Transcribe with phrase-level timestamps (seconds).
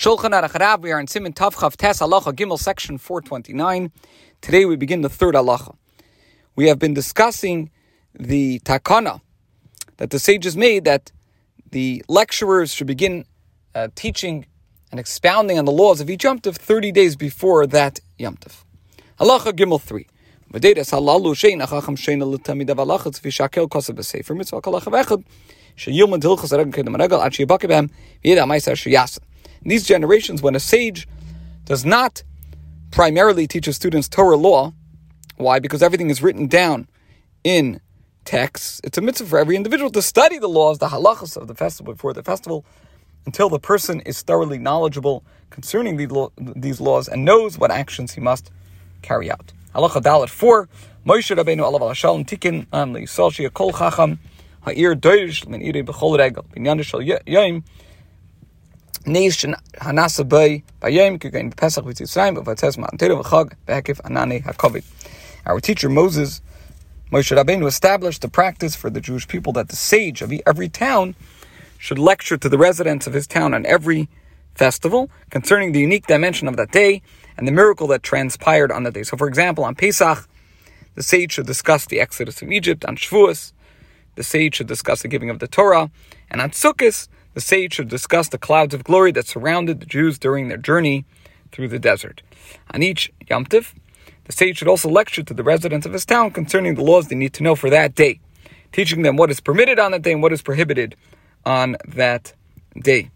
[0.00, 3.92] Shulchan Aruch Rav, we are in Siman Tavchav Tes Halacha Gimel section 429.
[4.40, 5.76] Today we begin the third halacha.
[6.56, 7.70] We have been discussing
[8.14, 9.20] the takana
[9.98, 11.12] that the sages made that
[11.70, 13.26] the lecturers should begin
[13.74, 14.46] uh, teaching
[14.90, 18.64] and expounding on the laws of each Yom Tov 30 days before that Yom Tov.
[19.18, 20.06] Halacha Gimel 3.
[20.54, 20.94] V'deidas
[29.62, 31.06] In these generations, when a sage
[31.64, 32.22] does not
[32.90, 34.72] primarily teach his students Torah law,
[35.36, 35.58] why?
[35.58, 36.88] Because everything is written down
[37.44, 37.80] in
[38.24, 38.80] texts.
[38.84, 41.94] It's a mitzvah for every individual to study the laws, the halachas of the festival
[41.94, 42.64] before the festival,
[43.26, 45.96] until the person is thoroughly knowledgeable concerning
[46.56, 48.50] these laws and knows what actions he must
[49.02, 49.52] carry out.
[49.74, 50.68] Halacha Dalet 4,
[51.06, 54.18] Moshe Rabbeinu alav shalom tikin li yisal kol chacham
[54.62, 56.18] ha'ir doirish min b'chol
[56.82, 57.00] shal
[61.18, 61.84] kugain pesach
[64.42, 64.84] hakovid.
[65.46, 66.42] Our teacher Moses,
[67.10, 71.14] Moshe Rabbeinu, established the practice for the Jewish people that the sage of every town
[71.78, 74.08] should lecture to the residents of his town on every
[74.54, 77.00] festival concerning the unique dimension of that day
[77.38, 79.02] and the miracle that transpired on that day.
[79.02, 80.28] So, for example, on Pesach,
[80.94, 82.84] the sage should discuss the exodus from Egypt.
[82.84, 83.52] On Shavuos,
[84.16, 85.90] the sage should discuss the giving of the Torah.
[86.30, 90.18] And on Sukkot, the sage should discuss the clouds of glory that surrounded the Jews
[90.18, 91.04] during their journey
[91.52, 92.22] through the desert.
[92.72, 93.74] On each Yom Tiv,
[94.24, 97.16] the sage should also lecture to the residents of his town concerning the laws they
[97.16, 98.20] need to know for that day,
[98.72, 100.96] teaching them what is permitted on that day and what is prohibited
[101.44, 102.32] on that
[102.80, 103.10] day.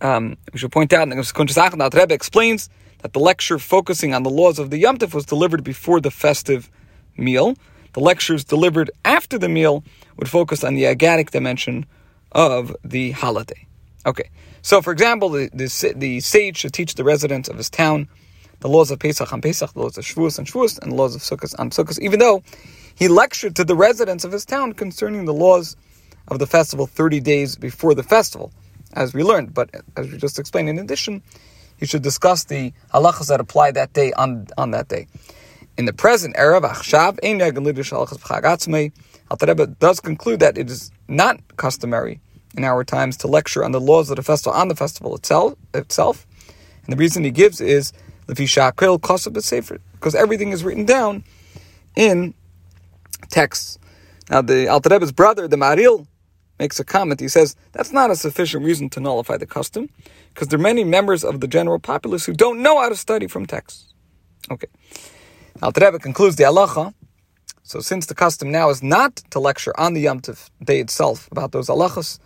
[0.00, 2.68] Um, we should point out that Rebbe explains
[3.02, 6.10] that the lecture focusing on the laws of the Yom Tif was delivered before the
[6.10, 6.70] festive
[7.16, 7.54] meal.
[7.94, 9.84] The lectures delivered after the meal
[10.16, 11.86] would focus on the agadic dimension
[12.32, 13.66] of the holiday.
[14.04, 14.30] Okay,
[14.62, 18.08] so for example, the, the, the, sage should teach the residents of his town
[18.60, 21.14] the laws of Pesach on Pesach, the laws of Shavuos on Shavuos, and the laws
[21.14, 22.42] of Sukkot on Sukkot, even though
[22.94, 25.76] he lectured to the residents of his town concerning the laws
[26.28, 28.52] of the festival 30 days before the festival,
[28.94, 29.52] as we learned.
[29.52, 31.22] But as we just explained, in addition,
[31.76, 35.06] he should discuss the halachas that apply that day on, on that day.
[35.76, 36.60] In the present era,
[39.46, 42.20] Rebbe does conclude that it is not customary
[42.56, 45.54] in our times to lecture on the laws of the festival on the festival itself.
[45.74, 46.26] itself.
[46.84, 47.92] And the reason he gives is
[48.26, 51.24] because everything is written down
[51.96, 52.34] in
[53.30, 53.78] texts.
[54.30, 56.06] Now, the Rebbe's brother, the Maharil,
[56.58, 57.20] makes a comment.
[57.20, 59.88] He says that's not a sufficient reason to nullify the custom,
[60.32, 63.26] because there are many members of the general populace who don't know how to study
[63.26, 63.94] from texts.
[64.50, 64.68] Okay.
[65.62, 66.94] Alter Rebbe concludes the halacha.
[67.66, 71.28] So, since the custom now is not to lecture on the Yom Tov day itself
[71.32, 72.20] about those halachas,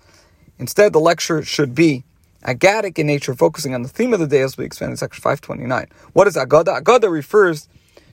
[0.58, 2.04] instead the lecture should be
[2.44, 5.22] agadic in nature, focusing on the theme of the day as we expand in section
[5.22, 5.86] 529.
[6.12, 6.78] What is agada?
[6.78, 7.70] Agada refers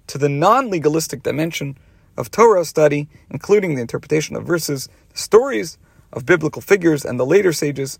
[0.07, 1.77] to the non-legalistic dimension
[2.15, 5.77] of Torah study, including the interpretation of verses, the stories
[6.13, 7.99] of biblical figures, and the later sages,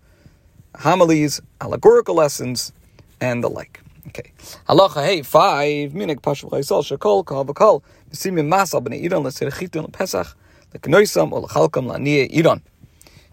[0.74, 2.72] homilies, allegorical lessons,
[3.20, 3.82] and the like.
[4.08, 4.32] Okay.
[4.66, 10.34] Halacha hey five minik pashuv chaysal shakol kol v'kol masal b'nei idon l'serichitin l'pesach
[10.74, 11.92] l'knoisam l'chalkam
[12.32, 12.62] idon.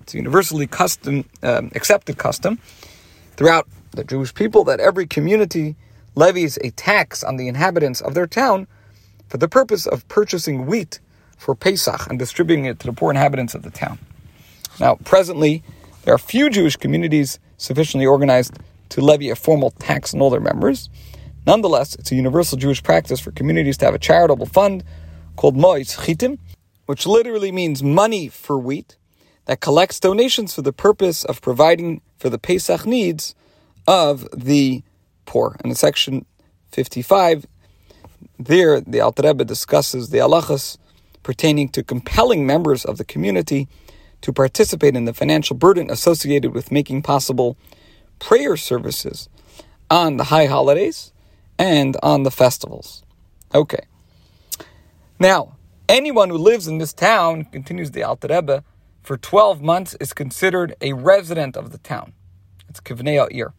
[0.01, 2.59] It's a universally custom, um, accepted custom
[3.37, 5.77] throughout the Jewish people that every community
[6.15, 8.67] levies a tax on the inhabitants of their town
[9.29, 10.99] for the purpose of purchasing wheat
[11.37, 13.97] for Pesach and distributing it to the poor inhabitants of the town.
[14.77, 15.63] Now, presently,
[16.03, 18.59] there are few Jewish communities sufficiently organized
[18.89, 20.89] to levy a formal tax on all their members.
[21.45, 24.83] Nonetheless, it's a universal Jewish practice for communities to have a charitable fund
[25.35, 26.39] called Moitz Chitim,
[26.85, 28.97] which literally means money for wheat,
[29.45, 33.35] that collects donations for the purpose of providing for the Pesach needs
[33.87, 34.83] of the
[35.25, 35.55] poor.
[35.59, 36.25] And in section
[36.71, 37.45] 55,
[38.39, 40.77] there the Alter Rebbe discusses the halachas
[41.23, 43.67] pertaining to compelling members of the community
[44.21, 47.57] to participate in the financial burden associated with making possible
[48.19, 49.29] prayer services
[49.89, 51.13] on the high holidays
[51.57, 53.03] and on the festivals.
[53.53, 53.85] Okay.
[55.19, 55.55] Now,
[55.87, 58.63] anyone who lives in this town, continues the Alter Rebbe,
[59.01, 62.13] for 12 months is considered a resident of the town.
[62.67, 63.53] It's Kivnei Ir,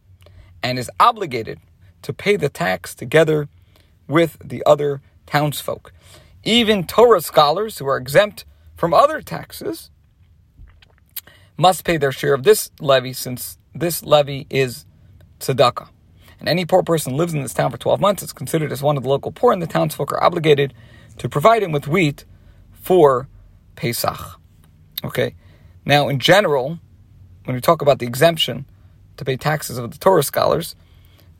[0.61, 1.59] and is obligated
[2.03, 3.47] to pay the tax together
[4.07, 5.93] with the other townsfolk.
[6.43, 8.45] Even Torah scholars who are exempt
[8.75, 9.89] from other taxes
[11.57, 14.85] must pay their share of this levy since this levy is
[15.39, 15.89] tzedakah.
[16.39, 18.97] And any poor person lives in this town for 12 months it's considered as one
[18.97, 20.73] of the local poor, and the townsfolk are obligated
[21.17, 22.25] to provide him with wheat
[22.73, 23.27] for
[23.75, 24.39] Pesach.
[25.03, 25.35] Okay.
[25.85, 26.79] Now, in general,
[27.45, 28.65] when we talk about the exemption
[29.17, 30.75] to pay taxes of the Torah scholars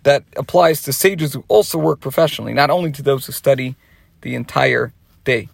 [0.04, 3.75] that applies to sages who also work professionally, not only to those who study
[4.22, 4.94] the entire
[5.24, 5.50] day.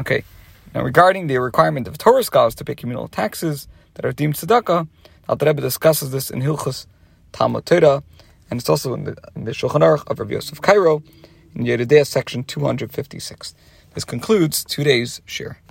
[0.00, 0.24] Okay,
[0.74, 4.88] now regarding the requirement of Torah scholars to pay communal taxes that are deemed tzedakah,
[5.28, 6.86] Al Rebbe discusses this in Hilchus
[7.32, 8.02] Talmud Torah,
[8.50, 11.02] and it's also in the, in the Shulchan Aruch of Rabbi Yosef Karo
[11.54, 13.54] in Yoreh De'ah section 256.
[13.94, 15.63] This concludes today's share.